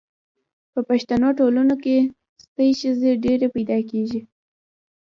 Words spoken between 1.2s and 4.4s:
ټولنو کي ستۍ ښځي ډیري پیدا کیږي